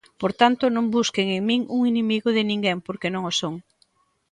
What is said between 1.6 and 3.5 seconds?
un inimigo de ninguén porque non o